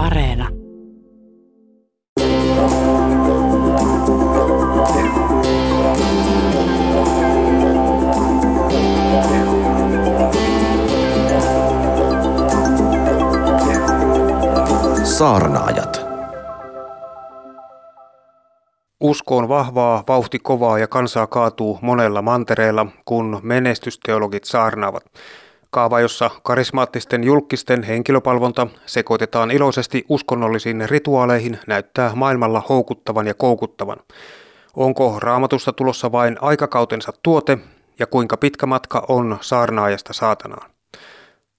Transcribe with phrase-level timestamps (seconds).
[0.00, 0.48] Areena.
[15.04, 16.06] Saarnaajat.
[19.00, 25.04] Usko on vahvaa, vauhti kovaa ja kansaa kaatuu monella mantereella, kun menestysteologit saarnaavat.
[25.70, 33.96] Kaava, jossa karismaattisten julkisten henkilöpalvonta sekoitetaan iloisesti uskonnollisiin rituaaleihin, näyttää maailmalla houkuttavan ja koukuttavan.
[34.76, 37.58] Onko raamatusta tulossa vain aikakautensa tuote
[37.98, 40.70] ja kuinka pitkä matka on saarnaajasta saatanaan?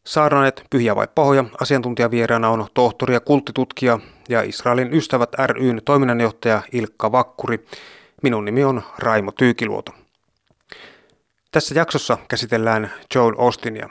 [0.06, 7.12] Saarnaaneet pyhiä vai pahoja asiantuntijavieraana on tohtori ja kulttitutkija ja Israelin ystävät ryn toiminnanjohtaja Ilkka
[7.12, 7.66] Vakkuri.
[8.24, 9.92] Minun nimi on Raimo Tyykiluoto.
[11.52, 13.90] Tässä jaksossa käsitellään Joel Austinia.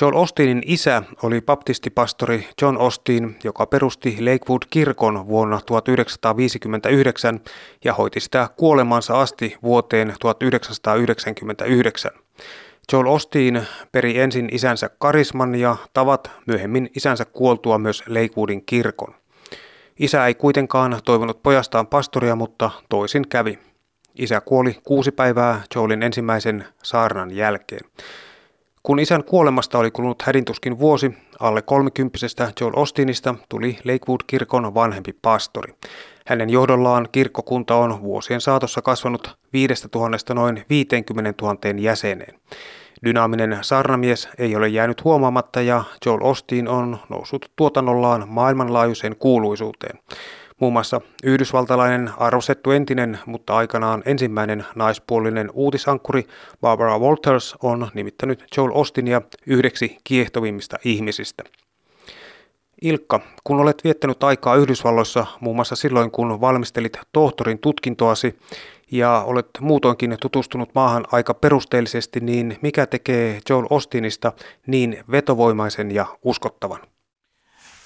[0.00, 7.40] Joel Austinin isä oli baptistipastori John Austin, joka perusti Lakewood-kirkon vuonna 1959
[7.84, 12.10] ja hoiti sitä kuolemansa asti vuoteen 1999.
[12.92, 19.14] Joel Osteen peri ensin isänsä karisman ja tavat myöhemmin isänsä kuoltua myös Lakewoodin kirkon.
[19.98, 23.58] Isä ei kuitenkaan toivonut pojastaan pastoria, mutta toisin kävi.
[24.14, 27.90] Isä kuoli kuusi päivää Joelin ensimmäisen saarnan jälkeen.
[28.86, 35.74] Kun isän kuolemasta oli kulunut hädintuskin vuosi, alle kolmikymppisestä Joel Ostinista tuli Lakewood-kirkon vanhempi pastori.
[36.26, 42.40] Hänen johdollaan kirkkokunta on vuosien saatossa kasvanut 5000 noin 50 000 jäseneen.
[43.04, 49.98] Dynaaminen saarnamies ei ole jäänyt huomaamatta ja Joel Osteen on noussut tuotannollaan maailmanlaajuiseen kuuluisuuteen.
[50.60, 56.24] Muun muassa yhdysvaltalainen arvostettu entinen, mutta aikanaan ensimmäinen naispuolinen uutisankkuri
[56.60, 61.42] Barbara Walters on nimittänyt Joel Austinia yhdeksi kiehtovimmista ihmisistä.
[62.82, 68.38] Ilkka, kun olet viettänyt aikaa Yhdysvalloissa muun muassa silloin, kun valmistelit tohtorin tutkintoasi
[68.90, 74.32] ja olet muutoinkin tutustunut maahan aika perusteellisesti, niin mikä tekee Joel Austinista
[74.66, 76.80] niin vetovoimaisen ja uskottavan?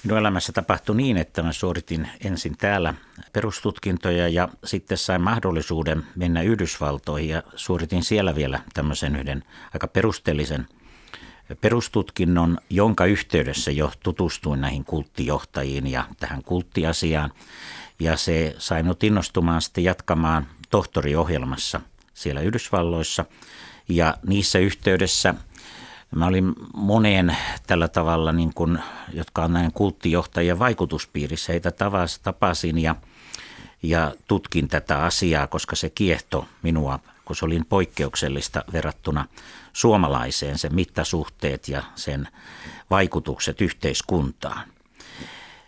[0.05, 2.95] Minun elämässä tapahtui niin, että mä suoritin ensin täällä
[3.33, 9.45] perustutkintoja ja sitten sain mahdollisuuden mennä Yhdysvaltoihin ja suoritin siellä vielä tämmöisen yhden
[9.75, 10.67] aika perusteellisen
[11.61, 17.33] perustutkinnon, jonka yhteydessä jo tutustuin näihin kulttijohtajiin ja tähän kulttiasiaan.
[18.01, 21.81] Ja se sai minut innostumaan sitten jatkamaan tohtoriohjelmassa
[22.15, 23.25] siellä Yhdysvalloissa.
[23.89, 25.35] Ja niissä yhteydessä–
[26.17, 28.79] Mä olin moneen tällä tavalla, niin kuin,
[29.13, 31.73] jotka on näin kulttijohtajien vaikutuspiirissä, heitä
[32.23, 32.97] tapasin ja,
[33.83, 39.27] ja tutkin tätä asiaa, koska se kiehto minua, kun se oli poikkeuksellista verrattuna
[39.73, 42.29] suomalaiseen, sen mittasuhteet ja sen
[42.91, 44.69] vaikutukset yhteiskuntaan.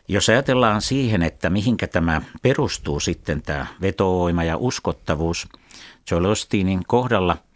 [0.09, 5.49] Jos ajatellaan siihen, että mihinkä tämä perustuu sitten tämä vetovoima ja uskottavuus,
[6.11, 7.37] Joel Ostinin kohdalla–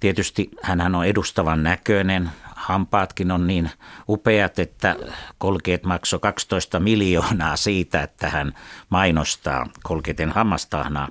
[0.00, 3.70] Tietysti hän on edustavan näköinen, hampaatkin on niin
[4.08, 4.96] upeat, että
[5.38, 8.52] Kolkeet maksoi 12 miljoonaa siitä, että hän
[8.88, 11.08] mainostaa Kolkeeten hammastahnaa.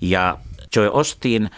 [0.00, 0.38] Ja
[0.76, 1.50] Joy Ostin,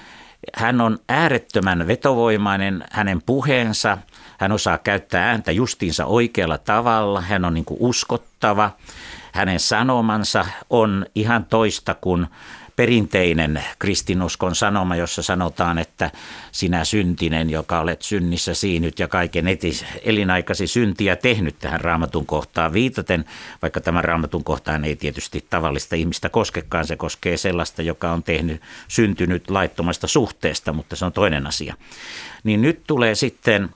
[0.54, 3.98] hän on äärettömän vetovoimainen, hänen puheensa,
[4.38, 8.70] hän osaa käyttää ääntä justiinsa oikealla tavalla, hän on niin uskottava,
[9.32, 12.26] hänen sanomansa on ihan toista kuin
[12.78, 16.10] perinteinen kristinuskon sanoma, jossa sanotaan, että
[16.52, 22.72] sinä syntinen, joka olet synnissä siinyt ja kaiken etis, elinaikasi syntiä tehnyt tähän raamatun kohtaan
[22.72, 23.24] viitaten,
[23.62, 28.62] vaikka tämä raamatun kohtaan ei tietysti tavallista ihmistä koskekaan, se koskee sellaista, joka on tehnyt,
[28.88, 31.74] syntynyt laittomasta suhteesta, mutta se on toinen asia.
[32.44, 33.68] Niin nyt tulee sitten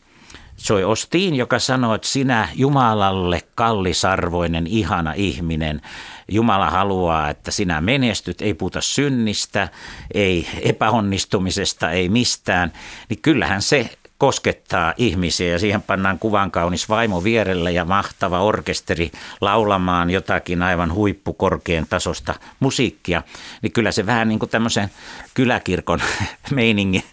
[0.62, 5.80] Soi Ostiin, joka sanoo, että sinä Jumalalle kallisarvoinen, ihana ihminen,
[6.28, 9.68] Jumala haluaa, että sinä menestyt, ei puhuta synnistä,
[10.14, 12.72] ei epäonnistumisesta, ei mistään,
[13.08, 19.12] niin kyllähän se koskettaa ihmisiä ja siihen pannaan kuvan kaunis vaimo vierelle ja mahtava orkesteri
[19.40, 23.22] laulamaan jotakin aivan huippukorkean tasosta musiikkia,
[23.62, 24.90] niin kyllä se vähän niin kuin tämmöisen
[25.34, 26.00] kyläkirkon
[26.50, 27.04] meiningin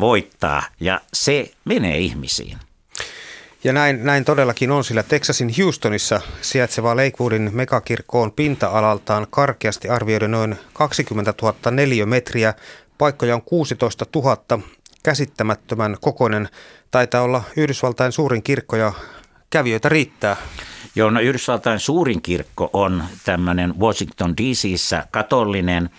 [0.00, 2.58] voittaa ja se menee ihmisiin.
[3.64, 10.30] Ja näin, näin todellakin on, sillä Texasin Houstonissa sijaitseva Lakewoodin megakirkko on pinta-alaltaan karkeasti arvioiden
[10.30, 12.54] noin 20 000 neliömetriä.
[12.98, 14.62] Paikkoja on 16 000,
[15.02, 16.48] käsittämättömän kokoinen.
[16.90, 18.92] Taitaa olla Yhdysvaltain suurin kirkko ja
[19.50, 20.36] kävijöitä riittää.
[20.94, 25.90] Joo, no Yhdysvaltain suurin kirkko on tämmöinen Washington DCissä katolinen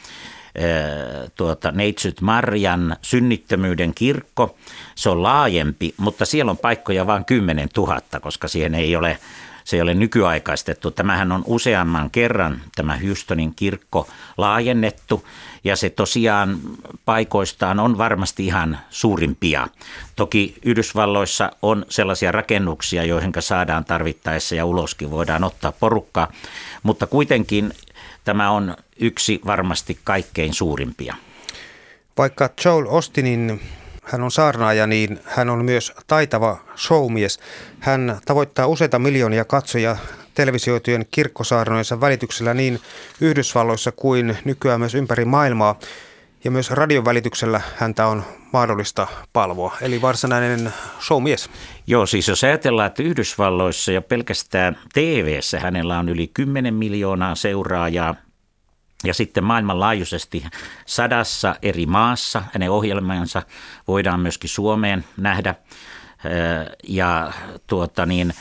[1.36, 4.58] tuota, Neitsyt Marjan synnittömyyden kirkko.
[4.96, 9.18] Se on laajempi, mutta siellä on paikkoja vain 10 000, koska siihen ei ole
[9.66, 10.92] se ei ole nykyaikaistettu.
[10.92, 14.08] Tämähän on useamman kerran tämä Houstonin kirkko
[14.38, 15.28] laajennettu
[15.64, 16.60] ja se tosiaan
[17.06, 19.68] paikoistaan on varmasti ihan suurimpia.
[20.16, 26.32] Toki Yhdysvalloissa on sellaisia rakennuksia, joihin saadaan tarvittaessa ja uloskin voidaan ottaa porukkaa,
[26.84, 27.74] mutta kuitenkin
[28.26, 31.16] tämä on yksi varmasti kaikkein suurimpia.
[32.18, 33.62] Vaikka Joel Ostinin
[34.04, 37.40] hän on saarnaaja, niin hän on myös taitava showmies.
[37.80, 39.98] Hän tavoittaa useita miljoonia katsoja
[40.34, 42.80] televisioitujen kirkkosaarnojensa välityksellä niin
[43.22, 45.80] Yhdysvalloissa kuin nykyään myös ympäri maailmaa.
[46.46, 51.50] Ja myös radion välityksellä häntä on mahdollista palvoa, eli varsinainen showmies.
[51.88, 58.16] Joo, siis jos ajatellaan, että Yhdysvalloissa ja pelkästään tv hänellä on yli 10 miljoonaa seuraajaa,
[59.04, 60.44] ja sitten maailmanlaajuisesti
[60.86, 63.44] sadassa eri maassa hänen ohjelmansa
[63.88, 65.56] voidaan myöskin Suomeen nähdä.
[66.88, 67.34] Ja
[67.68, 68.34] tuota niin,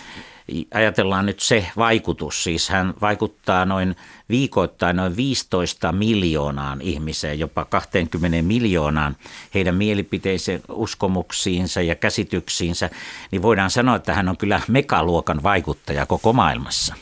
[0.74, 3.96] ajatellaan nyt se vaikutus, siis hän vaikuttaa noin
[4.28, 9.16] viikoittain noin 15 miljoonaan ihmiseen, jopa 20 miljoonaan
[9.54, 12.90] heidän mielipiteisiin, uskomuksiinsa ja käsityksiinsä,
[13.30, 16.94] niin voidaan sanoa, että hän on kyllä megaluokan vaikuttaja koko maailmassa.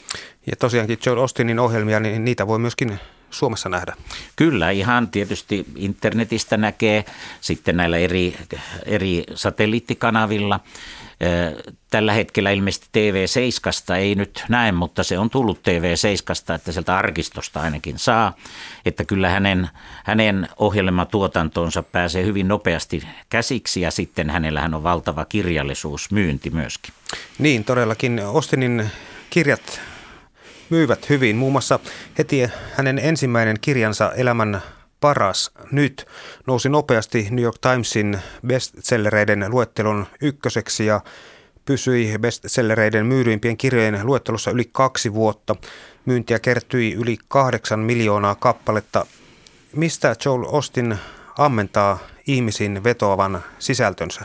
[0.47, 2.99] Ja tosiaankin Joel Austinin ohjelmia, niin niitä voi myöskin
[3.31, 3.94] Suomessa nähdä?
[4.37, 7.05] Kyllä, ihan tietysti internetistä näkee,
[7.41, 8.37] sitten näillä eri,
[8.87, 10.61] eri satelliittikanavilla.
[11.90, 17.60] Tällä hetkellä ilmeisesti TV7 ei nyt näe, mutta se on tullut TV7, että sieltä arkistosta
[17.60, 18.36] ainakin saa.
[18.84, 19.69] Että kyllä hänen,
[20.04, 26.94] hänen ohjelmatuotantonsa pääsee hyvin nopeasti käsiksi ja sitten hänellähän on valtava kirjallisuusmyynti myöskin.
[27.38, 28.20] Niin, todellakin.
[28.26, 28.90] Ostinin
[29.30, 29.80] kirjat
[30.70, 31.36] myivät hyvin.
[31.36, 31.78] Muun muassa
[32.19, 32.42] heti
[32.74, 34.62] hänen ensimmäinen kirjansa Elämän
[35.02, 36.06] paras nyt
[36.46, 41.00] nousi nopeasti New York Timesin bestsellereiden luettelon ykköseksi ja
[41.64, 45.56] pysyi bestsellereiden myydyimpien kirjojen luettelossa yli kaksi vuotta.
[46.04, 49.06] Myyntiä kertyi yli kahdeksan miljoonaa kappaletta.
[49.76, 50.96] Mistä Joel Austin
[51.38, 54.25] ammentaa ihmisiin vetoavan sisältönsä?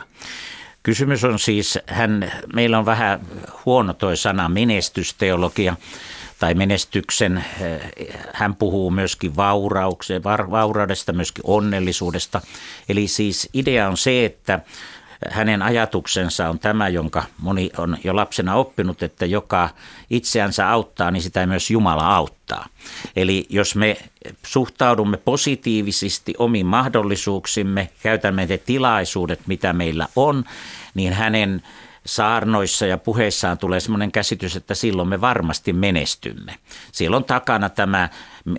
[0.82, 3.20] Kysymys on siis, hän, meillä on vähän
[3.64, 5.76] huono toi sana menestysteologia
[6.38, 7.44] tai menestyksen.
[8.32, 12.40] Hän puhuu myöskin vauraukseen, vauraudesta, myöskin onnellisuudesta.
[12.88, 14.60] Eli siis idea on se, että
[15.30, 19.70] hänen ajatuksensa on tämä, jonka moni on jo lapsena oppinut, että joka
[20.10, 22.66] itseänsä auttaa, niin sitä myös Jumala auttaa.
[23.16, 23.96] Eli jos me
[24.46, 30.44] suhtaudumme positiivisesti omiin mahdollisuuksimme, käytämme ne tilaisuudet, mitä meillä on,
[30.94, 31.62] niin hänen
[32.08, 36.54] saarnoissa ja puheissaan tulee sellainen käsitys, että silloin me varmasti menestymme.
[36.92, 38.08] Siellä on takana tämä,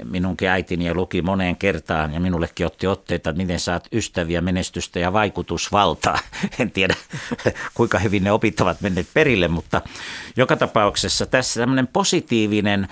[0.03, 4.99] minunkin äitini ja luki moneen kertaan ja minullekin otti otteita, että miten saat ystäviä, menestystä
[4.99, 6.19] ja vaikutusvaltaa.
[6.59, 6.95] En tiedä
[7.73, 9.81] kuinka hyvin ne opit ovat menneet perille, mutta
[10.37, 12.87] joka tapauksessa tässä tämmöinen positiivinen,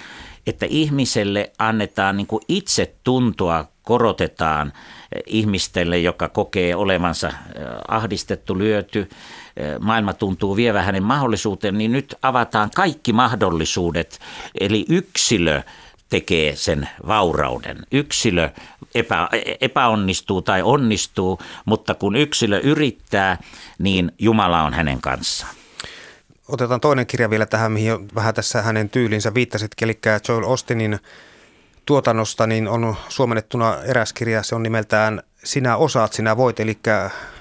[0.48, 4.74] että ihmiselle annetaan niin itse tuntoa, korotetaan
[5.26, 7.32] ihmistelle, joka kokee olevansa
[7.88, 9.10] ahdistettu, lyöty,
[9.80, 14.20] maailma tuntuu vievä hänen mahdollisuuteen, niin nyt avataan kaikki mahdollisuudet.
[14.60, 15.62] Eli yksilö
[16.10, 17.78] tekee sen vaurauden.
[17.92, 18.50] Yksilö
[18.96, 19.30] epä,
[19.62, 23.38] epäonnistuu tai onnistuu, mutta kun yksilö yrittää,
[23.80, 25.56] niin Jumala on hänen kanssaan.
[26.48, 30.00] Otetaan toinen kirja vielä tähän, mihin vähän tässä hänen tyylinsä viittasitkin, eli
[30.30, 31.00] Joel Austinin
[31.88, 36.78] tuotannosta, niin on suomennettuna eräs kirja, se on nimeltään Sinä osaat, sinä voit, eli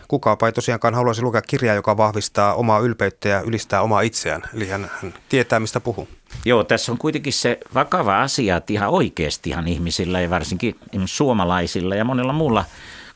[0.08, 4.42] kukaapa ei tosiaankaan haluaisi lukea kirjaa, joka vahvistaa omaa ylpeyttä ja ylistää omaa itseään.
[4.54, 6.08] Eli hän, hän tietää, mistä puhuu.
[6.44, 11.94] Joo, tässä on kuitenkin se vakava asia, että ihan oikeasti ihan ihmisillä ja varsinkin suomalaisilla
[11.94, 12.64] ja monella muulla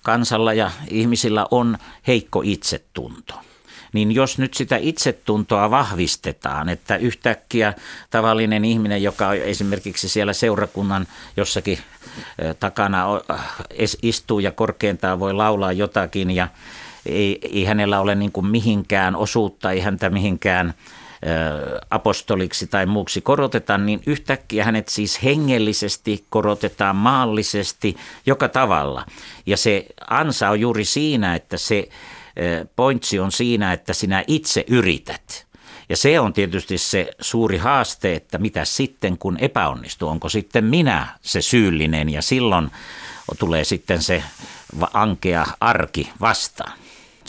[0.02, 3.34] kansalla ja ihmisillä on heikko itsetunto
[3.92, 7.74] niin jos nyt sitä itsetuntoa vahvistetaan, että yhtäkkiä
[8.10, 11.06] tavallinen ihminen, joka esimerkiksi siellä seurakunnan
[11.36, 11.78] jossakin
[12.60, 13.06] takana
[14.02, 16.48] istuu ja korkeintaan voi laulaa jotakin ja
[17.06, 20.74] ei, ei hänellä ole niin kuin mihinkään osuutta, ei häntä mihinkään
[21.90, 29.06] apostoliksi tai muuksi koroteta, niin yhtäkkiä hänet siis hengellisesti korotetaan maallisesti joka tavalla.
[29.46, 31.88] Ja se ansa on juuri siinä, että se
[32.76, 35.46] pointsi on siinä, että sinä itse yrität.
[35.88, 41.06] Ja se on tietysti se suuri haaste, että mitä sitten kun epäonnistuu, onko sitten minä
[41.22, 42.70] se syyllinen ja silloin
[43.38, 44.22] tulee sitten se
[44.92, 46.72] ankea arki vastaan.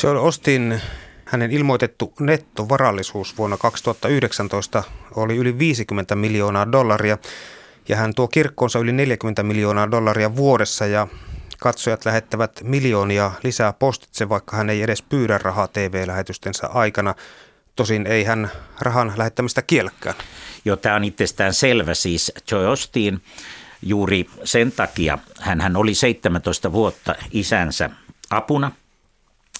[0.03, 0.81] Joel Ostin
[1.25, 4.83] hänen ilmoitettu nettovarallisuus vuonna 2019
[5.15, 7.17] oli yli 50 miljoonaa dollaria
[7.89, 11.07] ja hän tuo kirkkoonsa yli 40 miljoonaa dollaria vuodessa ja
[11.63, 17.15] Katsojat lähettävät miljoonia lisää postitse, vaikka hän ei edes pyydä rahaa TV-lähetystensä aikana.
[17.75, 20.15] Tosin ei hän rahan lähettämistä kielläkään.
[20.65, 21.93] Joo, tämä on itsestään selvä.
[21.93, 23.21] Siis Joy Osteen
[23.81, 27.89] juuri sen takia, hän oli 17 vuotta isänsä
[28.29, 28.71] apuna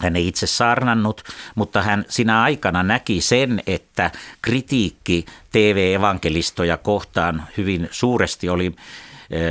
[0.02, 1.24] hän ei itse saarnannut,
[1.56, 8.76] mutta hän sinä aikana näki sen, että kritiikki TV-evankelistoja kohtaan hyvin suuresti oli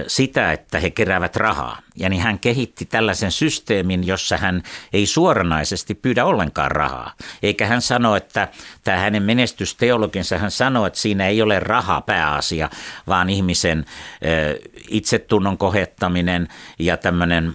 [0.07, 1.81] sitä, että he keräävät rahaa.
[1.97, 7.15] Ja niin hän kehitti tällaisen systeemin, jossa hän ei suoranaisesti pyydä ollenkaan rahaa.
[7.43, 8.49] Eikä hän sano, että
[8.85, 12.71] tämä hänen menestysteologinsa, hän sanoi, että siinä ei ole raha pääasia,
[13.07, 13.85] vaan ihmisen
[14.89, 17.53] itsetunnon kohettaminen ja tämmöinen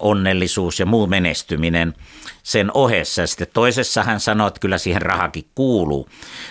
[0.00, 1.94] onnellisuus ja muu menestyminen–
[2.42, 3.26] sen ohessa.
[3.26, 6.08] Sitten toisessa hän sanoi, että kyllä siihen rahakin kuuluu.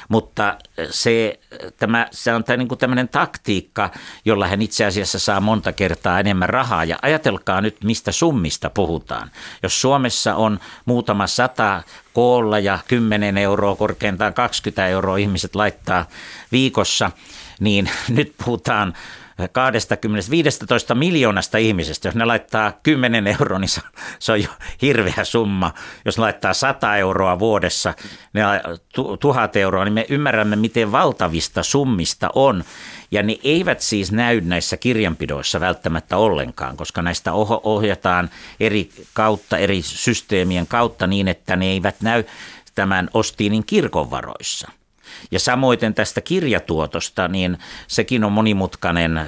[0.10, 0.58] Mutta
[0.90, 1.40] se,
[1.78, 3.92] tämä, se on niin kuin tämmöinen taktiikka,
[4.26, 6.86] jolla hän itse asiassa saa monta kertaa enemmän rahaa.
[6.86, 9.32] Ja ajatelkaa nyt, mistä summista puhutaan.
[9.63, 16.06] Jos Suomessa on muutama sata koolla ja 10 euroa, korkeintaan 20 euroa ihmiset laittaa
[16.51, 17.12] viikossa,
[17.60, 18.94] niin nyt puhutaan
[19.48, 23.69] 20-15 miljoonasta ihmisestä, jos ne laittaa 10 euroa, niin
[24.19, 24.50] se on jo
[24.81, 25.74] hirveä summa.
[26.05, 27.93] Jos laittaa 100 euroa vuodessa,
[28.34, 28.41] ne
[29.19, 32.63] 1000 euroa, niin me ymmärrämme, miten valtavista summista on.
[33.12, 38.29] Ja ne eivät siis näy näissä kirjanpidoissa välttämättä ollenkaan, koska näistä ohjataan
[38.60, 42.24] eri kautta, eri systeemien kautta niin, että ne eivät näy
[42.75, 44.78] tämän Ostiinin kirkonvaroissa.
[45.32, 47.58] Ja samoin tästä kirjatuotosta, niin
[47.88, 49.22] sekin on monimutkainen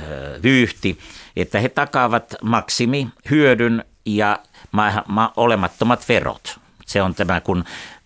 [0.43, 0.99] vyyhti,
[1.35, 4.39] että he takaavat maksimi hyödyn ja
[4.71, 6.59] ma- ma- olemattomat verot.
[6.85, 7.63] Se on tämä, kun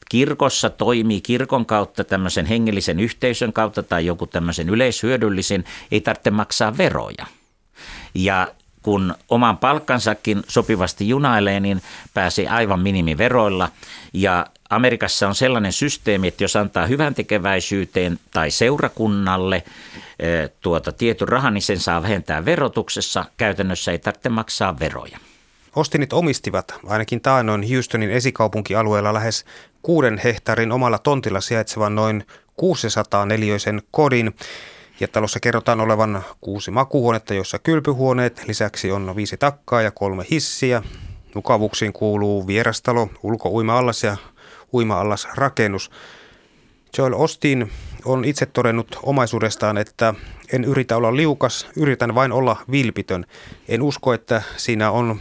[0.10, 6.78] kirkossa toimii kirkon kautta tämmöisen hengellisen yhteisön kautta tai joku tämmöisen yleishyödyllisen, ei tarvitse maksaa
[6.78, 7.26] veroja.
[8.16, 8.48] Ja
[8.86, 11.82] kun oman palkkansakin sopivasti junailee, niin
[12.14, 13.70] pääsee aivan minimiveroilla.
[14.14, 19.56] Ja Amerikassa on sellainen systeemi, että jos antaa hyvän tekeväisyyteen tai seurakunnalle
[20.20, 23.26] eh, tuota tietyn rahan, niin sen saa vähentää verotuksessa.
[23.38, 25.18] Käytännössä ei tarvitse maksaa veroja.
[25.76, 29.46] Ostinit omistivat ainakin taanoin Houstonin esikaupunkialueella lähes
[29.82, 32.24] kuuden hehtaarin omalla tontilla sijaitsevan noin
[32.56, 34.36] 600 neliöisen kodin.
[35.00, 40.84] Ja talossa kerrotaan olevan kuusi makuhuonetta, joissa kylpyhuoneet, lisäksi on viisi takkaa ja kolme hissiä.
[41.36, 44.18] Mukavuuksiin kuuluu vierastalo, ulkouima-allas ja
[44.74, 45.92] uima-allas rakennus.
[46.98, 47.72] Joel Ostin
[48.06, 50.14] on itse todennut omaisuudestaan, että
[50.54, 53.26] en yritä olla liukas, yritän vain olla vilpitön.
[53.68, 55.20] En usko, että siinä on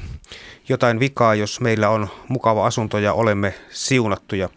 [0.69, 4.49] jotain vikaa, jos meillä on mukava asunto ja olemme siunattuja.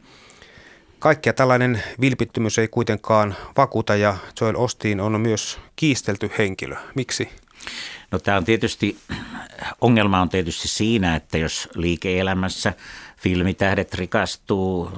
[0.99, 6.75] Kaikkea tällainen vilpittömyys ei kuitenkaan vakuuta ja Joel Ostin on myös kiistelty henkilö.
[6.95, 7.29] Miksi?
[8.11, 8.97] No tämä on tietysti,
[9.81, 12.73] ongelma on tietysti siinä, että jos liike-elämässä
[13.17, 14.91] filmitähdet rikastuu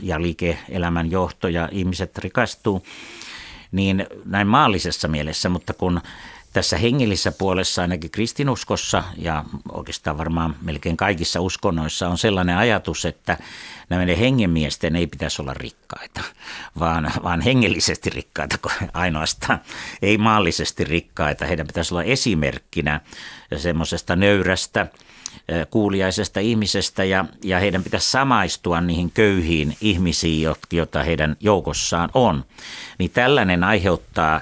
[0.00, 2.86] ja liike-elämän johto ja ihmiset rikastuu,
[3.72, 6.00] niin näin maallisessa mielessä, mutta kun
[6.52, 13.38] tässä hengellisessä puolessa ainakin kristinuskossa ja oikeastaan varmaan melkein kaikissa uskonnoissa on sellainen ajatus, että
[13.88, 16.20] nämä hengenmiesten ei pitäisi olla rikkaita,
[16.78, 18.58] vaan, vaan hengellisesti rikkaita
[18.94, 19.60] ainoastaan,
[20.02, 21.46] ei maallisesti rikkaita.
[21.46, 23.00] Heidän pitäisi olla esimerkkinä
[23.56, 24.86] semmoisesta nöyrästä,
[25.70, 32.44] kuuliaisesta ihmisestä ja, ja heidän pitäisi samaistua niihin köyhiin ihmisiin, joita heidän joukossaan on.
[32.98, 34.40] Niin tällainen aiheuttaa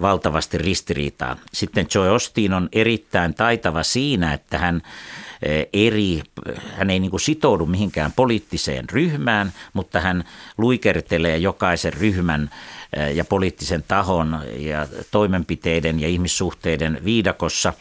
[0.00, 1.36] valtavasti ristiriitaa.
[1.52, 4.82] Sitten Joy Osteen on erittäin taitava siinä, että hän
[5.72, 6.22] eri,
[6.76, 10.24] hän ei niin kuin sitoudu mihinkään poliittiseen ryhmään, mutta hän
[10.58, 12.50] luikertelee jokaisen ryhmän
[13.14, 17.72] ja poliittisen tahon ja toimenpiteiden ja ihmissuhteiden viidakossa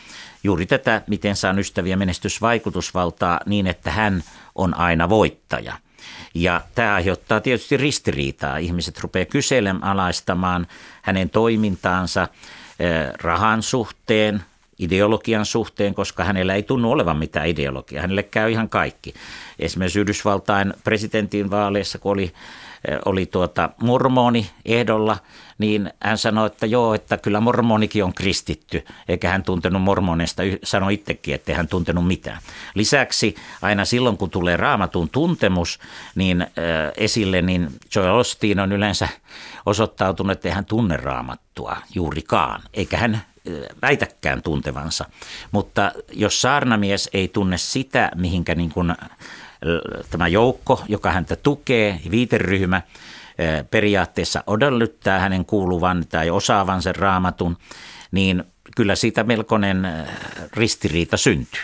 [0.44, 4.24] juuri tätä, miten saa ystäviä menestysvaikutusvaltaa niin, että hän
[4.56, 5.74] on aina voittaja.
[6.34, 8.58] Ja tämä aiheuttaa tietysti ristiriitaa.
[8.58, 9.98] Ihmiset rupeaa kyselemään
[11.02, 12.28] hänen toimintaansa
[13.22, 14.44] rahan suhteen,
[14.80, 18.02] ideologian suhteen, koska hänellä ei tunnu olevan mitään ideologiaa.
[18.02, 19.14] Hänelle käy ihan kaikki.
[19.60, 22.34] Esimerkiksi Yhdysvaltain presidentin vaaleissa, kun oli
[23.06, 25.18] oli tuota mormoni ehdolla,
[25.58, 30.94] niin hän sanoi, että joo, että kyllä mormonikin on kristitty, eikä hän tuntenut mormoneista, sanoi
[30.94, 32.42] itsekin, että hän tuntenut mitään.
[32.76, 35.80] Lisäksi aina silloin, kun tulee raamatun tuntemus
[36.16, 36.48] niin äh,
[36.98, 39.10] esille, niin Joel Osteen on yleensä
[39.66, 43.22] osoittautunut, että hän tunne raamattua juurikaan, eikä hän
[43.82, 45.06] väitäkään tuntevansa.
[45.52, 48.96] Mutta jos saarnamies ei tunne sitä, mihinkä niin kuin
[50.10, 52.82] tämä joukko, joka häntä tukee, viiteryhmä,
[53.72, 57.58] periaatteessa odollyttää hänen kuuluvan tai osaavan sen raamatun,
[58.12, 58.44] niin
[58.76, 59.88] kyllä siitä melkoinen
[60.54, 61.62] ristiriita syntyy.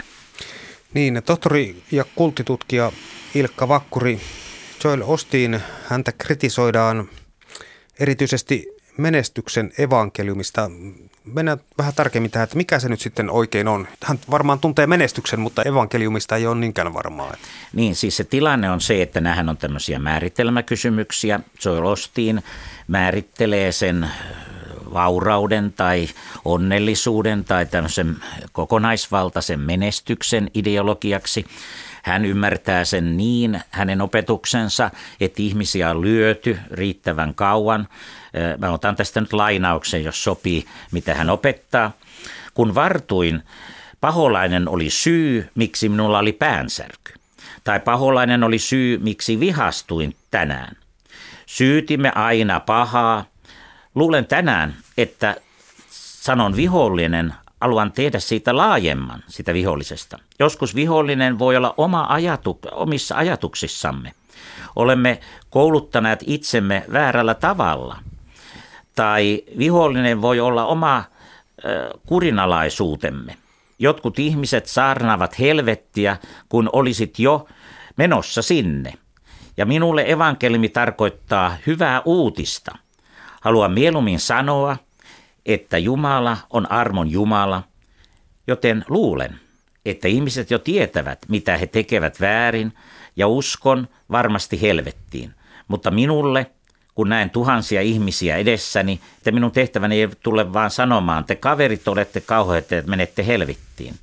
[0.93, 2.91] Niin, tohtori ja kulttitutkija
[3.35, 4.21] Ilkka Vakkuri,
[4.83, 7.09] Joel Ostiin, häntä kritisoidaan
[7.99, 8.67] erityisesti
[8.97, 10.71] menestyksen evankeliumista.
[11.33, 13.87] Mennään vähän tarkemmin tähän, että mikä se nyt sitten oikein on.
[14.03, 17.33] Hän varmaan tuntee menestyksen, mutta evankeliumista ei ole niinkään varmaa.
[17.73, 21.39] Niin, siis se tilanne on se, että nämähän on tämmöisiä määritelmäkysymyksiä.
[21.65, 22.43] Joel Ostiin
[22.87, 24.09] määrittelee sen
[24.93, 26.07] vaurauden tai
[26.45, 28.15] onnellisuuden tai tämmöisen
[28.51, 31.45] kokonaisvaltaisen menestyksen ideologiaksi.
[32.05, 37.87] Hän ymmärtää sen niin, hänen opetuksensa, että ihmisiä on lyöty riittävän kauan.
[38.57, 41.91] Mä otan tästä nyt lainauksen, jos sopii, mitä hän opettaa.
[42.53, 43.43] Kun vartuin,
[44.01, 47.13] paholainen oli syy, miksi minulla oli päänsärky.
[47.63, 50.75] Tai paholainen oli syy, miksi vihastuin tänään.
[51.45, 53.25] Syytimme aina pahaa.
[53.95, 55.35] Luulen tänään, että
[55.89, 57.33] sanon vihollinen
[57.65, 60.19] haluan tehdä siitä laajemman, sitä vihollisesta.
[60.39, 64.13] Joskus vihollinen voi olla oma ajatu, omissa ajatuksissamme.
[64.75, 65.19] Olemme
[65.49, 67.97] kouluttaneet itsemme väärällä tavalla.
[68.95, 71.03] Tai vihollinen voi olla oma äh,
[72.05, 73.37] kurinalaisuutemme.
[73.79, 76.17] Jotkut ihmiset saarnaavat helvettiä,
[76.49, 77.47] kun olisit jo
[77.97, 78.93] menossa sinne.
[79.57, 82.75] Ja minulle evankelimi tarkoittaa hyvää uutista.
[83.41, 84.77] Haluan mieluummin sanoa,
[85.45, 87.63] että Jumala on armon Jumala,
[88.47, 89.39] joten luulen,
[89.85, 92.73] että ihmiset jo tietävät, mitä he tekevät väärin,
[93.15, 95.33] ja uskon varmasti helvettiin.
[95.67, 96.51] Mutta minulle,
[96.95, 102.21] kun näen tuhansia ihmisiä edessäni, että minun tehtäväni ei tule vaan sanomaan, te kaverit olette
[102.21, 103.95] kauheat, että menette helvettiin.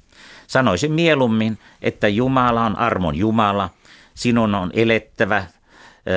[0.46, 3.70] Sanoisin mieluummin, että Jumala on armon Jumala,
[4.14, 5.46] sinun on elettävä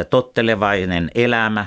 [0.09, 1.65] tottelevainen elämä,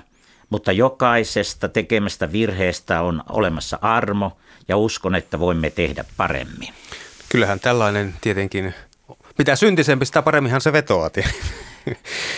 [0.50, 4.36] mutta jokaisesta tekemästä virheestä on olemassa armo
[4.68, 6.74] ja uskon, että voimme tehdä paremmin.
[7.28, 8.74] Kyllähän tällainen tietenkin,
[9.38, 11.10] mitä syntisempi, sitä paremminhan se vetoaa.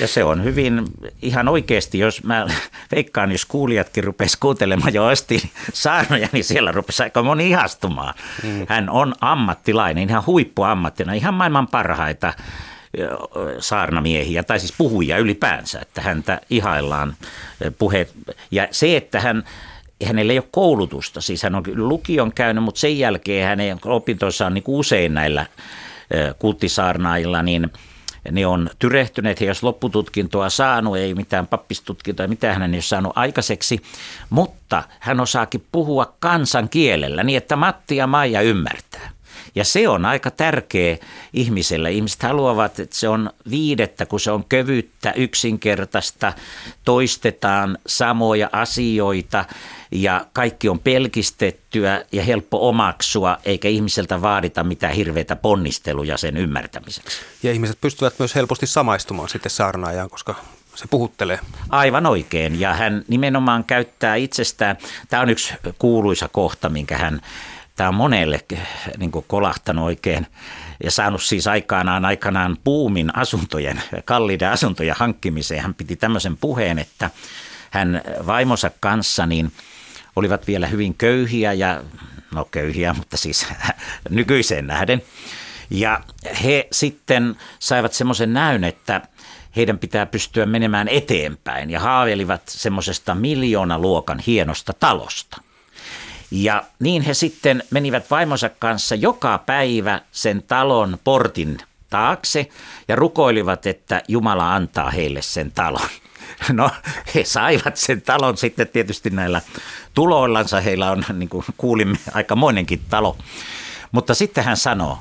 [0.01, 0.85] Ja se on hyvin
[1.23, 2.47] ihan oikeasti, jos mä
[2.93, 8.15] veikkaan, jos kuulijatkin rupes kuuntelemaan jo asti saarnoja, niin siellä rupesi aika moni ihastumaan.
[8.43, 8.67] Mm.
[8.69, 12.33] Hän on ammattilainen, ihan huippuammattina, ihan maailman parhaita
[13.59, 17.15] saarnamiehiä, tai siis puhujia ylipäänsä, että häntä ihaillaan
[17.79, 18.15] puheet.
[18.51, 19.45] Ja se, että hän
[20.07, 24.55] hänellä ei ole koulutusta, siis hän on lukion käynyt, mutta sen jälkeen hänen opintonsa on
[24.55, 25.47] niin usein näillä
[26.39, 27.73] kulttisaarnailla, niin
[28.31, 33.13] ne on tyrehtyneet, he jos loppututkintoa saanut, ei mitään pappistutkintoa, mitään hän ei ole saanut
[33.17, 33.83] aikaiseksi,
[34.31, 39.11] mutta hän osaakin puhua kansan kielellä niin, että Matti ja Maija ymmärtää.
[39.55, 40.97] Ja se on aika tärkeä
[41.33, 41.93] ihmiselle.
[41.93, 46.33] Ihmiset haluavat, että se on viidettä, kun se on kövyyttä, yksinkertaista,
[46.85, 49.45] toistetaan samoja asioita
[49.93, 57.21] ja kaikki on pelkistettyä ja helppo omaksua, eikä ihmiseltä vaadita mitään hirveitä ponnisteluja sen ymmärtämiseksi.
[57.43, 60.35] Ja ihmiset pystyvät myös helposti samaistumaan sitten saarnaajaan, koska
[60.75, 61.39] se puhuttelee.
[61.69, 67.21] Aivan oikein, ja hän nimenomaan käyttää itsestään, tämä on yksi kuuluisa kohta, minkä hän
[67.81, 68.41] tämä on monelle
[68.99, 70.27] niin kolahtanut oikein
[70.85, 75.63] ja saanut siis aikanaan aikanaan puumin asuntojen, kalliiden asuntojen hankkimiseen.
[75.63, 77.11] Hän piti tämmöisen puheen, että
[77.71, 79.53] hän vaimonsa kanssa niin
[80.17, 81.83] olivat vielä hyvin köyhiä ja
[82.35, 83.47] no köyhiä, mutta siis
[84.11, 85.03] nykyiseen nähden.
[85.71, 86.01] Ja
[86.45, 89.01] he sitten saivat semmoisen näyn, että
[89.57, 95.41] heidän pitää pystyä menemään eteenpäin ja haaveilivat semmoisesta miljoonaluokan hienosta talosta–
[96.31, 101.59] ja niin he sitten menivät vaimonsa kanssa joka päivä sen talon portin
[101.91, 102.49] taakse
[102.89, 105.89] ja rukoilivat, että Jumala antaa heille sen talon.
[106.53, 106.71] No
[107.15, 109.41] he saivat sen talon sitten tietysti näillä
[109.95, 113.17] tuloillansa, heillä on niin kuin kuulimme aika monenkin talo.
[113.93, 114.99] Mutta sitten hän sanoo,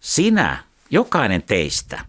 [0.00, 2.00] sinä, jokainen teistä,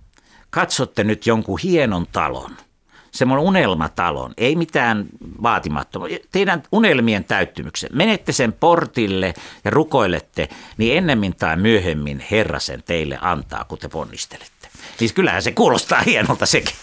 [0.49, 2.57] katsotte nyt jonkun hienon talon–
[3.11, 5.05] semmoinen unelmatalon, ei mitään
[5.43, 7.89] vaatimattomaa, teidän unelmien täyttymyksen.
[7.93, 9.33] Menette sen portille
[9.65, 14.67] ja rukoilette, niin ennemmin tai myöhemmin Herra sen teille antaa, kun te ponnistelette.
[14.97, 16.75] Siis kyllähän se kuulostaa hienolta sekin.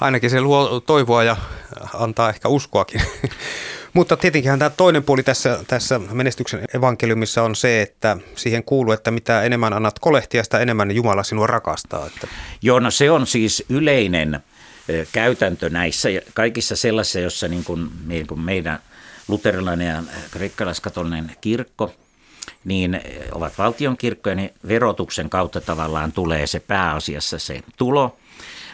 [0.00, 1.36] Ainakin se luo toivoa ja
[1.94, 3.00] antaa ehkä uskoakin.
[3.94, 9.10] Mutta tietenkin tämä toinen puoli tässä, tässä menestyksen evankeliumissa on se, että siihen kuuluu, että
[9.10, 12.06] mitä enemmän annat kolehtia, sitä enemmän Jumala sinua rakastaa.
[12.06, 12.26] Että.
[12.62, 14.40] Joo, no se on siis yleinen
[15.12, 18.78] käytäntö näissä kaikissa sellaisissa, jossa niin kuin, niin kuin meidän
[19.28, 21.94] luterilainen ja kreikkalaiskatolinen kirkko,
[22.64, 23.00] niin
[23.32, 28.18] ovat valtionkirkkoja, niin verotuksen kautta tavallaan tulee se pääasiassa se tulo.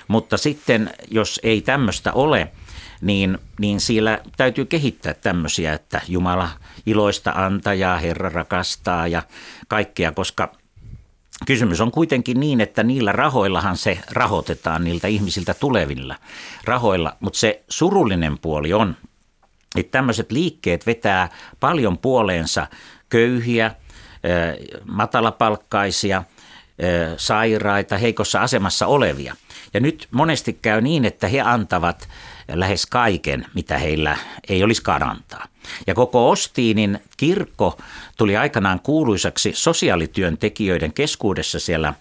[0.08, 2.52] Mutta sitten, jos ei tämmöistä ole,
[3.00, 6.50] niin, niin siellä täytyy kehittää tämmöisiä, että Jumala
[6.86, 9.22] iloista antajaa, Herra rakastaa ja
[9.68, 10.52] kaikkea, koska
[11.46, 16.16] Kysymys on kuitenkin niin, että niillä rahoillahan se rahoitetaan niiltä ihmisiltä tulevilla
[16.64, 18.96] rahoilla, mutta se surullinen puoli on,
[19.76, 21.28] että tämmöiset liikkeet vetää
[21.60, 22.66] paljon puoleensa
[23.08, 23.74] köyhiä,
[24.86, 26.24] matalapalkkaisia,
[27.16, 29.34] sairaita, heikossa asemassa olevia.
[29.74, 32.08] Ja nyt monesti käy niin, että he antavat
[32.54, 34.16] lähes kaiken, mitä heillä
[34.48, 35.46] ei olisikaan antaa.
[35.86, 37.78] Ja koko Ostiinin kirkko
[38.16, 41.94] tuli aikanaan kuuluisaksi sosiaalityöntekijöiden keskuudessa siellä,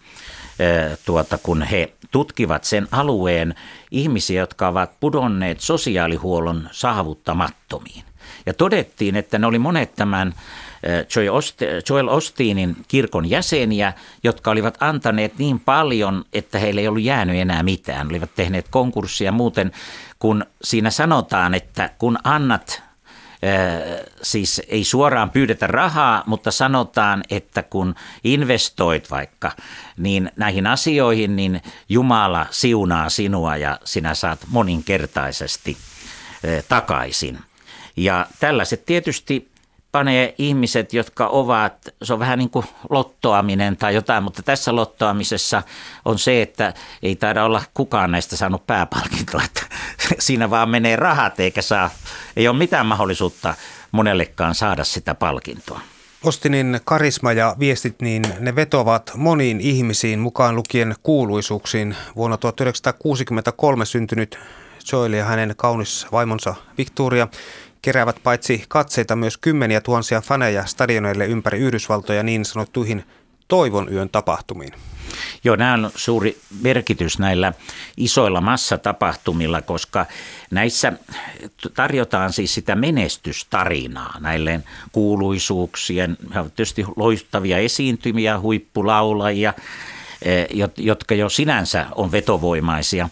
[1.05, 3.55] tuota, kun he tutkivat sen alueen
[3.91, 8.03] ihmisiä, jotka ovat pudonneet sosiaalihuollon saavuttamattomiin.
[8.45, 10.33] Ja todettiin, että ne oli monet tämän
[11.89, 17.63] Joel Ostinin kirkon jäseniä, jotka olivat antaneet niin paljon, että heille ei ollut jäänyt enää
[17.63, 18.07] mitään.
[18.07, 19.71] Olivat tehneet konkurssia muuten,
[20.19, 22.84] kun siinä sanotaan, että kun annat
[24.21, 29.51] siis ei suoraan pyydetä rahaa, mutta sanotaan, että kun investoit vaikka
[29.97, 35.77] niin näihin asioihin, niin Jumala siunaa sinua ja sinä saat moninkertaisesti
[36.69, 37.39] takaisin.
[37.97, 39.48] Ja tällaiset tietysti
[39.91, 41.73] panee ihmiset, jotka ovat,
[42.04, 45.63] se on vähän niin kuin lottoaminen tai jotain, mutta tässä lottoamisessa
[46.06, 46.73] on se, että
[47.04, 49.62] ei taida olla kukaan näistä saanut pääpalkintoa, että
[50.19, 51.89] siinä vaan menee rahat eikä saa,
[52.36, 53.54] ei ole mitään mahdollisuutta
[53.91, 55.82] monellekaan saada sitä palkintoa.
[56.23, 61.95] Ostinin karisma ja viestit, niin ne vetovat moniin ihmisiin mukaan lukien kuuluisuuksiin.
[62.15, 64.39] Vuonna 1963 syntynyt
[64.91, 67.28] Joel ja hänen kaunis vaimonsa Victoria
[67.81, 73.03] keräävät paitsi katseita myös kymmeniä tuhansia faneja stadioneille ympäri Yhdysvaltoja niin sanottuihin
[73.47, 74.73] toivon yön tapahtumiin.
[75.43, 77.53] Joo, nämä on suuri merkitys näillä
[77.97, 80.05] isoilla massatapahtumilla, koska
[80.51, 80.93] näissä
[81.73, 84.59] tarjotaan siis sitä menestystarinaa näille
[84.91, 86.17] kuuluisuuksien,
[86.55, 89.53] tietysti loistavia esiintymiä, huippulaulajia,
[90.21, 93.09] eh, jotka jo sinänsä on vetovoimaisia,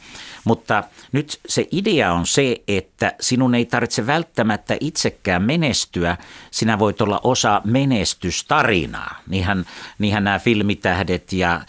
[0.48, 6.18] mutta– nyt se idea on se, että sinun ei tarvitse välttämättä itsekään menestyä,
[6.52, 9.22] sinä voit olla osa menestystarinaa.
[9.28, 9.66] Niinhän,
[10.00, 11.62] niinhän nämä filmitähdet ja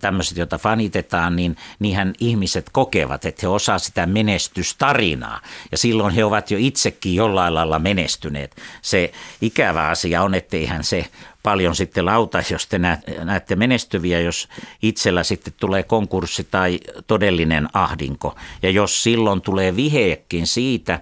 [0.00, 5.40] tämmöiset, joita fanitetaan, niin niinhän ihmiset kokevat, että he osaa sitä menestystarinaa.
[5.72, 8.56] Ja silloin he ovat jo itsekin jollain lailla menestyneet.
[8.82, 11.06] Se ikävä asia on, etteihän se
[11.42, 12.78] paljon sitten lauta, jos te
[13.24, 14.48] näette menestyviä, jos
[14.82, 18.36] itsellä sitten tulee konkurssi tai todellinen ahdinko.
[18.62, 21.00] Ja jos silloin tulee viheekin siitä,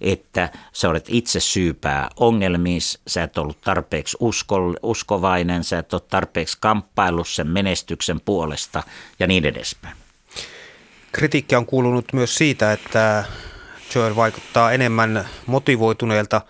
[0.00, 6.02] että sä olet itse syypää ongelmiin, sä et ollut tarpeeksi usko, uskovainen, sä et ole
[6.10, 8.82] tarpeeksi kamppailu sen menestyksen puolesta
[9.18, 9.96] ja niin edespäin.
[11.12, 13.24] Kritiikki on kuulunut myös siitä, että
[13.94, 16.40] Joel vaikuttaa enemmän motivoituneelta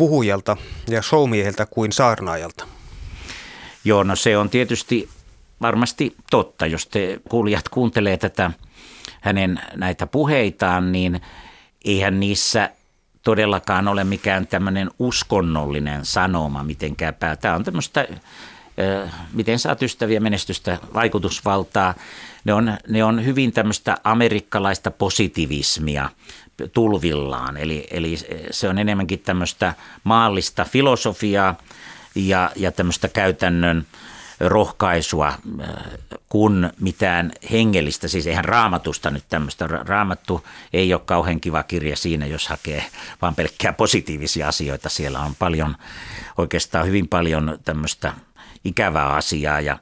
[0.00, 0.56] puhujalta
[0.88, 2.64] ja showmieheltä kuin saarnaajalta.
[3.84, 5.08] Joo, no se on tietysti
[5.62, 6.66] varmasti totta.
[6.66, 8.50] Jos te kuulijat kuuntelee tätä
[9.20, 11.20] hänen näitä puheitaan, niin
[11.84, 12.70] eihän niissä
[13.22, 17.14] todellakaan ole mikään tämmöinen uskonnollinen sanoma mitenkään.
[17.40, 18.08] Tämä on tämmöistä,
[19.32, 21.94] miten saat ystäviä, menestystä, vaikutusvaltaa.
[22.44, 26.08] Ne on, ne on hyvin tämmöistä amerikkalaista positivismia
[26.72, 27.56] tulvillaan.
[27.56, 28.16] Eli, eli
[28.50, 31.58] se on enemmänkin tämmöistä maallista filosofiaa
[32.14, 33.86] ja, ja tämmöistä käytännön
[34.40, 35.36] rohkaisua äh,
[36.28, 38.08] kuin mitään hengellistä.
[38.08, 39.66] Siis eihän raamatusta nyt tämmöistä.
[39.66, 42.84] Raamattu ei ole kauhean kiva kirja siinä, jos hakee
[43.22, 44.88] vaan pelkkää positiivisia asioita.
[44.88, 45.76] Siellä on paljon,
[46.38, 48.12] oikeastaan hyvin paljon tämmöistä
[48.64, 49.78] ikävää asiaa ja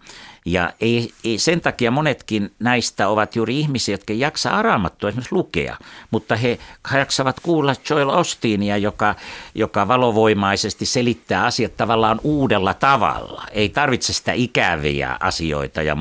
[0.53, 5.35] ja ei, ei, sen takia monetkin näistä ovat juuri ihmisiä, jotka ei jaksa araamattua esimerkiksi
[5.35, 5.77] lukea,
[6.11, 6.59] mutta he
[6.95, 9.15] jaksavat kuulla Joel Ostinia, joka,
[9.55, 13.45] joka valovoimaisesti selittää asiat tavallaan uudella tavalla.
[13.53, 15.97] Ei tarvitse sitä ikäviä asioita ja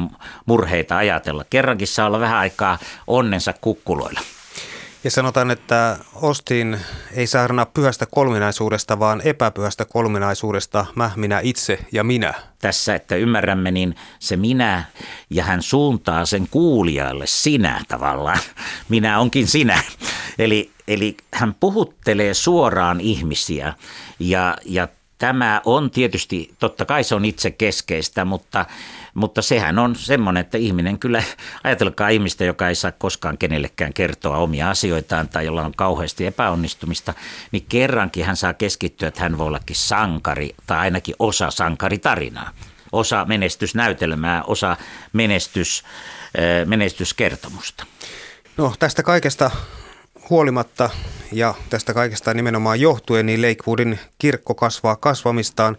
[0.46, 1.46] murheita ajatella.
[1.50, 4.20] Kerrankin saa olla vähän aikaa onnensa kukkuloilla.
[5.04, 6.80] Ja sanotaan, että Ostin
[7.12, 12.34] ei saarna pyhästä kolminaisuudesta, vaan epäpyhästä kolminaisuudesta, mä, minä itse ja minä.
[12.60, 14.84] Tässä, että ymmärrämme, niin se minä
[15.30, 18.40] ja hän suuntaa sen kuulijalle sinä tavallaan.
[18.90, 19.84] Minä onkin sinä.
[20.40, 23.74] Eli, eli hän puhuttelee suoraan ihmisiä
[24.20, 28.66] ja, ja tämä on tietysti, totta kai se on itse keskeistä, mutta
[29.17, 31.23] mutta sehän on semmoinen, että ihminen kyllä,
[31.63, 37.13] ajatelkaa ihmistä, joka ei saa koskaan kenellekään kertoa omia asioitaan tai jolla on kauheasti epäonnistumista,
[37.51, 42.51] niin kerrankin hän saa keskittyä, että hän voi ollakin sankari tai ainakin osa sankaritarinaa.
[42.91, 44.77] Osa menestysnäytelmää, osa
[45.13, 45.84] menestys,
[46.65, 47.86] menestyskertomusta.
[48.58, 49.51] No tästä kaikesta
[50.30, 50.89] huolimatta
[51.32, 55.77] ja tästä kaikesta nimenomaan johtuen, niin Lakewoodin kirkko kasvaa kasvamistaan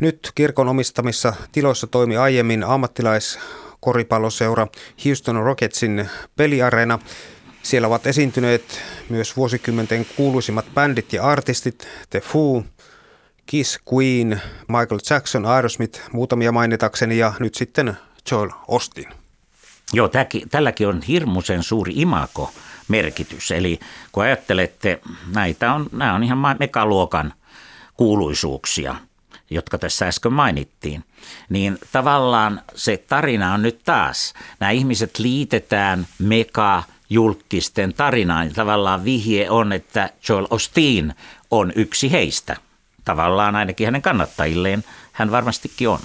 [0.00, 4.66] Nyt kirkon omistamissa tiloissa toimi aiemmin ammattilaiskoripalloseura
[5.04, 6.98] Houston Rocketsin peliareena.
[7.62, 12.62] Siellä ovat esiintyneet myös vuosikymmenten kuuluisimmat bändit ja artistit, The Foo,
[13.46, 17.96] Kiss, Queen, Michael Jackson, Aerosmith, muutamia mainitakseni ja nyt sitten
[18.30, 19.08] Joel Austin.
[19.92, 22.52] Joo, tämäkin, tälläkin on hirmuisen suuri imako
[22.88, 23.50] merkitys.
[23.50, 23.80] Eli
[24.12, 25.00] kun ajattelette,
[25.34, 27.32] näitä on, nämä on ihan megaluokan
[27.94, 28.94] kuuluisuuksia,
[29.50, 31.04] jotka tässä äsken mainittiin,
[31.48, 38.52] niin tavallaan se tarina on nyt taas, nämä ihmiset liitetään mega julkisten tarinaan.
[38.52, 41.14] Tavallaan vihje on, että Joel Osteen
[41.50, 42.56] on yksi heistä.
[43.04, 45.98] Tavallaan ainakin hänen kannattajilleen hän varmastikin on.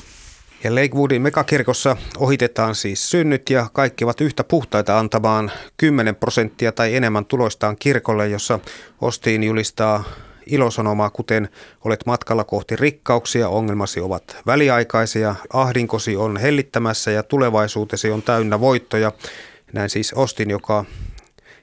[0.63, 6.95] Ja Lakewoodin megakirkossa ohitetaan siis synnyt ja kaikki ovat yhtä puhtaita antamaan 10 prosenttia tai
[6.95, 8.59] enemmän tuloistaan kirkolle, jossa
[9.01, 10.03] Ostiin julistaa
[10.45, 11.49] ilosanomaa, kuten
[11.85, 19.11] olet matkalla kohti rikkauksia, ongelmasi ovat väliaikaisia, ahdinkosi on hellittämässä ja tulevaisuutesi on täynnä voittoja.
[19.73, 20.85] Näin siis Ostin, joka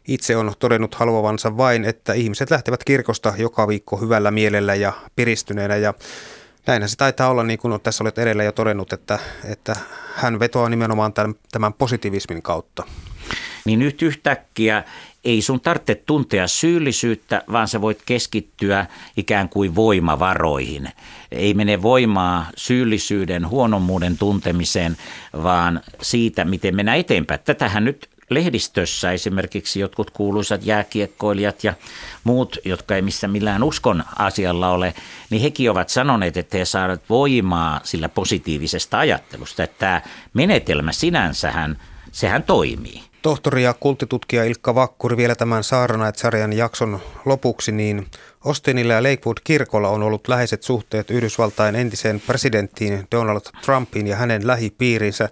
[0.09, 5.77] itse on todennut haluavansa vain, että ihmiset lähtevät kirkosta joka viikko hyvällä mielellä ja piristyneenä
[5.77, 5.95] ja
[6.67, 9.77] näinhän se taitaa olla, niin kuin tässä olet edellä jo todennut, että, että
[10.15, 12.85] hän vetoaa nimenomaan tämän, tämän positiivismin kautta.
[13.65, 14.85] Niin nyt yhtäkkiä
[15.25, 20.89] ei sun tarvitse tuntea syyllisyyttä, vaan sä voit keskittyä ikään kuin voimavaroihin.
[21.33, 24.97] Ei mene voimaa syyllisyyden, huonommuuden tuntemiseen,
[25.43, 27.41] vaan siitä, miten mennään eteenpäin.
[27.45, 31.75] Tätähän nyt lehdistössä esimerkiksi jotkut kuuluisat jääkiekkoilijat ja
[32.25, 34.95] muut, jotka ei missä millään uskon asialla ole,
[35.31, 39.63] niin hekin ovat sanoneet, että he saavat voimaa sillä positiivisesta ajattelusta.
[39.63, 40.03] Että tämä
[40.35, 41.79] menetelmä sinänsähän,
[42.13, 43.08] sehän toimii.
[43.23, 48.07] Tohtori ja kulttitutkija Ilkka Vakkuri vielä tämän Saaranait-sarjan jakson lopuksi, niin
[48.45, 55.29] Austinilla ja Lakewood-kirkolla on ollut läheiset suhteet Yhdysvaltain entiseen presidenttiin Donald Trumpiin ja hänen lähipiirinsä.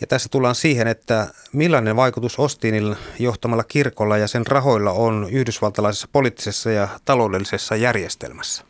[0.00, 6.08] Ja tässä tullaan siihen, että millainen vaikutus Ostinin johtamalla kirkolla ja sen rahoilla on yhdysvaltalaisessa
[6.12, 8.64] poliittisessa ja taloudellisessa järjestelmässä.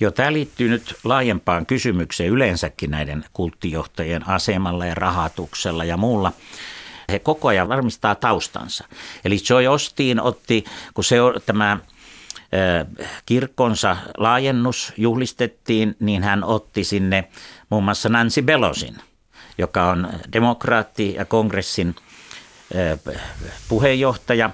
[0.00, 6.32] Joo, tämä liittyy nyt laajempaan kysymykseen yleensäkin näiden kulttijohtajien asemalla ja rahatuksella ja muulla.
[7.10, 8.84] He koko ajan varmistaa taustansa.
[9.24, 11.78] Eli Joy Ostiin otti, kun se tämä
[13.26, 17.28] kirkkonsa laajennus juhlistettiin, niin hän otti sinne
[17.70, 18.96] muun muassa Nancy Belosin–
[19.60, 21.96] joka on demokraatti ja kongressin
[23.68, 24.50] puheenjohtaja.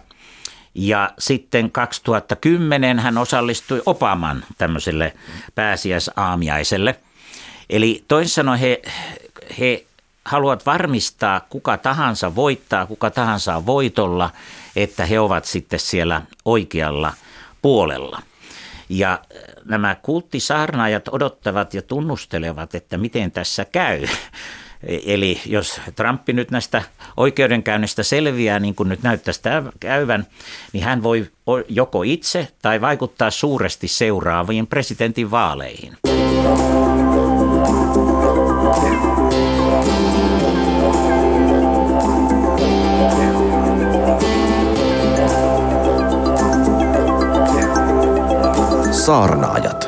[0.75, 5.13] Ja sitten 2010 hän osallistui Obaman tämmöiselle
[5.55, 7.01] pääsiäisaamiaiselle.
[7.71, 8.83] Eli toisin sanoen he,
[9.59, 9.85] he
[10.27, 14.31] haluavat varmistaa, kuka tahansa voittaa, kuka tahansa voitolla,
[14.77, 17.13] että he ovat sitten siellä oikealla
[17.63, 18.23] puolella.
[18.89, 19.19] Ja
[19.65, 24.07] nämä kulttisaarnaajat odottavat ja tunnustelevat, että miten tässä käy.
[25.07, 26.83] Eli jos Trumpi nyt näistä
[27.17, 29.41] oikeudenkäynnistä selviää, niin kuin nyt näyttäisi
[29.81, 30.27] käyvän,
[30.73, 31.31] niin hän voi
[31.69, 35.97] joko itse tai vaikuttaa suuresti seuraaviin presidentin vaaleihin.
[49.07, 49.86] Saarnaajat.